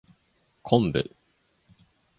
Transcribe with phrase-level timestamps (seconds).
[0.63, 0.97] 昆布